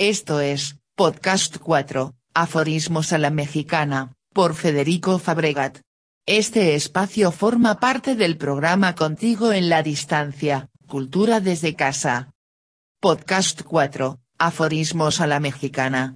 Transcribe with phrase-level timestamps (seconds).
[0.00, 5.80] Esto es, Podcast 4, Aforismos a la Mexicana, por Federico Fabregat.
[6.24, 12.30] Este espacio forma parte del programa Contigo en la Distancia, Cultura desde Casa.
[13.00, 16.14] Podcast 4, Aforismos a la Mexicana.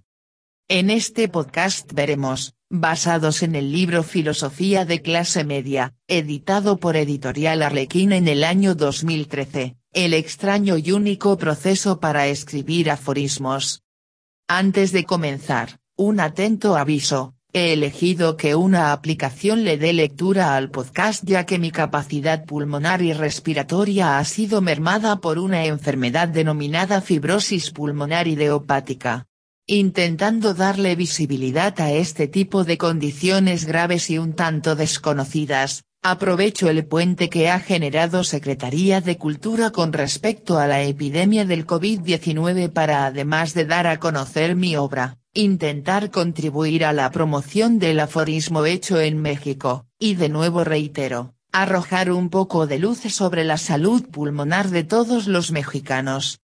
[0.68, 7.62] En este podcast veremos, basados en el libro Filosofía de clase media, editado por Editorial
[7.62, 13.82] Arlequín en el año 2013, el extraño y único proceso para escribir aforismos.
[14.48, 20.70] Antes de comenzar, un atento aviso, he elegido que una aplicación le dé lectura al
[20.70, 27.02] podcast ya que mi capacidad pulmonar y respiratoria ha sido mermada por una enfermedad denominada
[27.02, 29.26] fibrosis pulmonar idiopática.
[29.66, 36.84] Intentando darle visibilidad a este tipo de condiciones graves y un tanto desconocidas, Aprovecho el
[36.84, 43.06] puente que ha generado Secretaría de Cultura con respecto a la epidemia del COVID-19 para
[43.06, 49.00] además de dar a conocer mi obra, intentar contribuir a la promoción del aforismo hecho
[49.00, 54.70] en México, y de nuevo reitero, arrojar un poco de luz sobre la salud pulmonar
[54.70, 56.40] de todos los mexicanos.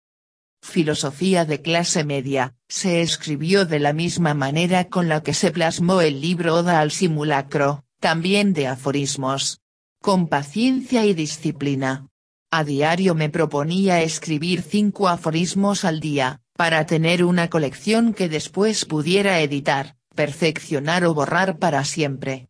[0.62, 6.00] Filosofía de clase media, se escribió de la misma manera con la que se plasmó
[6.00, 9.60] el libro Oda al simulacro, también de aforismos.
[10.00, 12.08] Con paciencia y disciplina.
[12.50, 18.84] A diario me proponía escribir cinco aforismos al día, para tener una colección que después
[18.84, 22.48] pudiera editar, perfeccionar o borrar para siempre.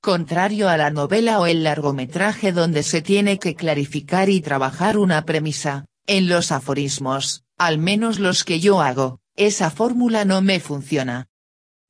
[0.00, 5.24] Contrario a la novela o el largometraje donde se tiene que clarificar y trabajar una
[5.24, 11.28] premisa, en los aforismos, al menos los que yo hago, esa fórmula no me funciona.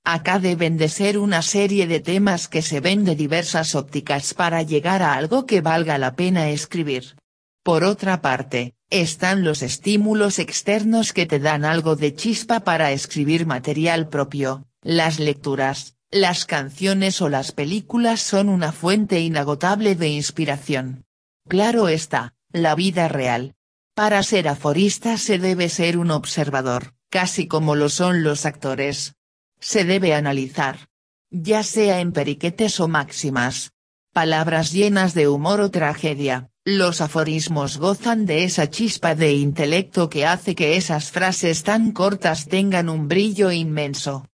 [0.08, 4.62] Acá deben de ser una serie de temas que se ven de diversas ópticas para
[4.62, 7.16] llegar a algo que valga la pena escribir.
[7.64, 13.46] Por otra parte, están los estímulos externos que te dan algo de chispa para escribir
[13.46, 21.04] material propio, las lecturas, las canciones o las películas son una fuente inagotable de inspiración.
[21.48, 23.56] Claro está, la vida real.
[23.97, 29.16] Para ser aforista se debe ser un observador, casi como lo son los actores,
[29.61, 30.89] se debe analizar.
[31.31, 33.72] Ya sea en periquetes o máximas.
[34.12, 40.27] Palabras llenas de humor o tragedia, los aforismos gozan de esa chispa de intelecto que
[40.27, 44.27] hace que esas frases tan cortas tengan un brillo inmenso.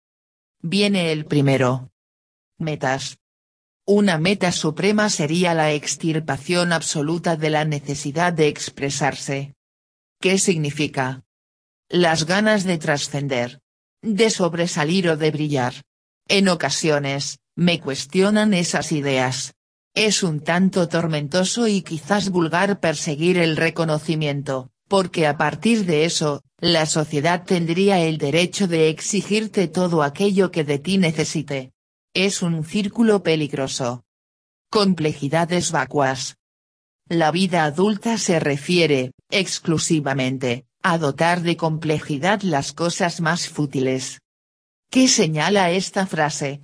[0.62, 1.90] Viene el primero.
[2.56, 3.18] Metas.
[3.84, 9.54] Una meta suprema sería la extirpación absoluta de la necesidad de expresarse.
[10.20, 11.24] ¿Qué significa?
[11.88, 13.60] Las ganas de trascender,
[14.02, 15.74] de sobresalir o de brillar.
[16.28, 19.54] En ocasiones, me cuestionan esas ideas.
[19.94, 26.42] Es un tanto tormentoso y quizás vulgar perseguir el reconocimiento, porque a partir de eso,
[26.58, 31.72] la sociedad tendría el derecho de exigirte todo aquello que de ti necesite.
[32.14, 34.04] Es un círculo peligroso.
[34.70, 36.36] Complejidades vacuas.
[37.08, 44.20] La vida adulta se refiere, exclusivamente, a dotar de complejidad las cosas más fútiles.
[44.90, 46.62] ¿Qué señala esta frase?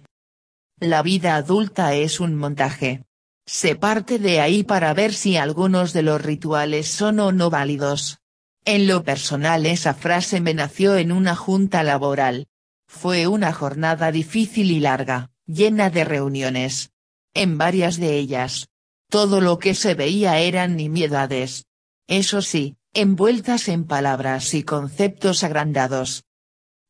[0.81, 3.05] La vida adulta es un montaje.
[3.47, 8.19] Se parte de ahí para ver si algunos de los rituales son o no válidos.
[8.65, 12.49] En lo personal esa frase me nació en una junta laboral.
[12.89, 16.91] Fue una jornada difícil y larga, llena de reuniones.
[17.35, 18.69] En varias de ellas.
[19.09, 21.67] Todo lo que se veía eran nimiedades.
[22.09, 26.25] Eso sí, envueltas en palabras y conceptos agrandados.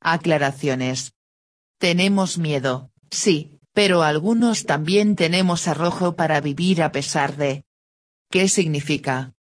[0.00, 1.14] Aclaraciones.
[1.78, 7.64] Tenemos miedo, sí, pero algunos también tenemos arrojo para vivir a pesar de.
[8.30, 9.34] ¿Qué significa?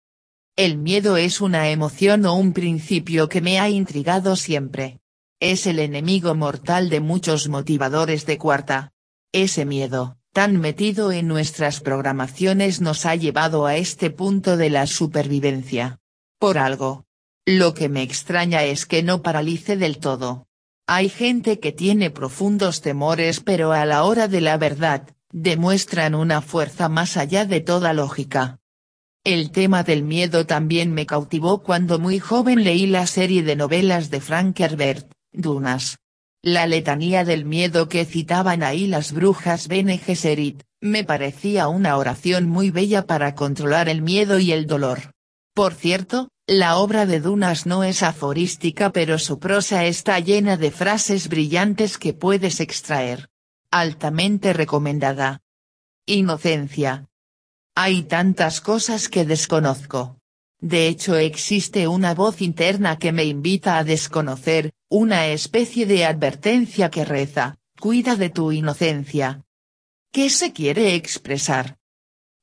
[0.55, 5.01] El miedo es una emoción o un principio que me ha intrigado siempre.
[5.41, 8.93] Es el enemigo mortal de muchos motivadores de cuarta.
[9.33, 14.87] Ese miedo, tan metido en nuestras programaciones nos ha llevado a este punto de la
[14.87, 15.99] supervivencia
[16.43, 17.05] por algo.
[17.45, 20.45] Lo que me extraña es que no paralice del todo.
[20.87, 26.41] Hay gente que tiene profundos temores pero a la hora de la verdad, demuestran una
[26.41, 28.59] fuerza más allá de toda lógica.
[29.23, 34.09] El tema del miedo también me cautivó cuando muy joven leí la serie de novelas
[34.09, 35.97] de Frank Herbert, Dunas.
[36.41, 42.49] La letanía del miedo que citaban ahí las brujas Bene Gesserit, me parecía una oración
[42.49, 45.13] muy bella para controlar el miedo y el dolor.
[45.53, 50.71] Por cierto, la obra de Dunas no es aforística pero su prosa está llena de
[50.71, 53.29] frases brillantes que puedes extraer.
[53.71, 55.41] Altamente recomendada.
[56.05, 57.07] Inocencia.
[57.75, 60.17] Hay tantas cosas que desconozco.
[60.59, 66.91] De hecho existe una voz interna que me invita a desconocer, Una especie de advertencia
[66.91, 69.43] que reza, cuida de tu inocencia.
[70.11, 71.79] ¿Qué se quiere expresar?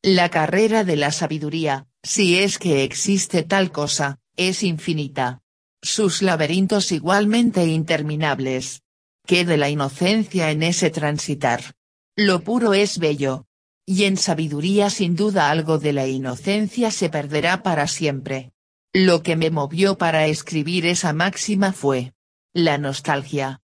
[0.02, 5.43] La carrera de la sabiduría, si es que existe tal cosa, es infinita.
[5.82, 8.82] Sus laberintos igualmente interminables.
[9.26, 11.75] ¿Qué de la inocencia en ese transitar?
[12.17, 13.44] Lo puro es bello.
[13.85, 18.52] Y en sabiduría sin duda algo de la inocencia se perderá para siempre.
[18.94, 22.14] Lo que me movió para escribir esa máxima fue.
[22.55, 23.61] La nostalgia.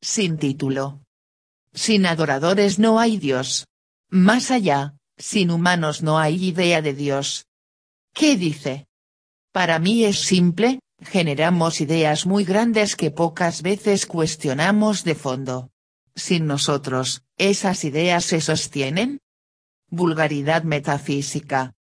[0.00, 1.02] Sin título.
[1.74, 3.66] Sin adoradores no hay Dios.
[4.08, 7.46] Más allá, sin humanos no hay idea de Dios.
[8.12, 8.86] ¿Qué dice?
[9.52, 15.70] Para mí es simple, generamos ideas muy grandes que pocas veces cuestionamos de fondo.
[16.14, 19.20] Sin nosotros, ¿esas ideas se sostienen?
[19.88, 21.74] Vulgaridad metafísica.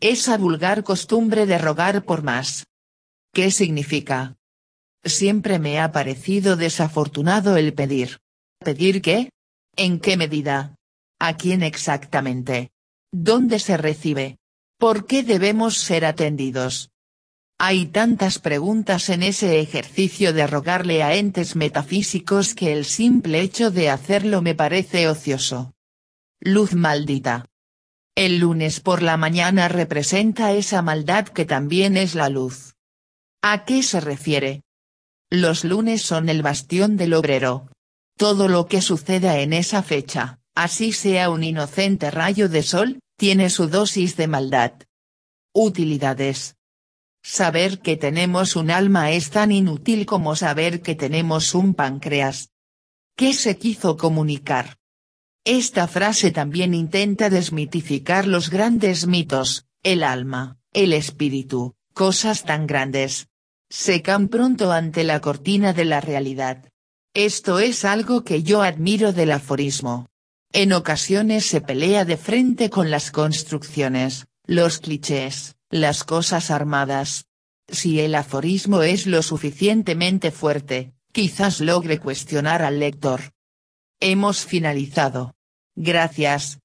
[0.00, 2.66] Esa vulgar costumbre de rogar por más.
[3.32, 4.36] ¿Qué significa?
[5.04, 8.18] Siempre me ha parecido desafortunado el pedir.
[8.58, 9.30] ¿Pedir qué?
[9.76, 10.74] ¿En qué medida?
[11.18, 12.70] ¿A quién exactamente?
[13.10, 14.38] ¿Dónde se recibe?
[14.78, 16.90] ¿Por qué debemos ser atendidos?
[17.58, 23.70] Hay tantas preguntas en ese ejercicio de rogarle a entes metafísicos que el simple hecho
[23.70, 25.72] de hacerlo me parece ocioso.
[26.38, 27.46] Luz maldita.
[28.14, 32.74] El lunes por la mañana representa esa maldad que también es la luz.
[33.40, 34.62] ¿A qué se refiere?
[35.30, 37.70] Los lunes son el bastión del obrero.
[38.18, 43.50] Todo lo que suceda en esa fecha, así sea un inocente rayo de sol, tiene
[43.50, 44.72] su dosis de maldad.
[45.52, 46.56] Utilidades.
[47.22, 52.50] Saber que tenemos un alma es tan inútil como saber que tenemos un páncreas.
[53.16, 54.78] ¿Qué se quiso comunicar?
[55.44, 63.28] Esta frase también intenta desmitificar los grandes mitos, el alma, el espíritu, cosas tan grandes.
[63.68, 66.70] Secan pronto ante la cortina de la realidad.
[67.14, 70.06] Esto es algo que yo admiro del aforismo.
[70.52, 77.26] En ocasiones se pelea de frente con las construcciones, los clichés, las cosas armadas.
[77.68, 83.32] Si el aforismo es lo suficientemente fuerte, quizás logre cuestionar al lector.
[84.00, 85.34] Hemos finalizado.
[85.74, 86.60] Gracias.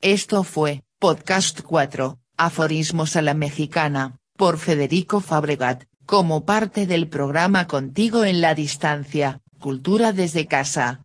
[0.00, 7.66] Esto fue, Podcast 4, Aforismos a la Mexicana, por Federico Fabregat, como parte del programa
[7.66, 10.96] Contigo en la Distancia, Cultura desde Casa.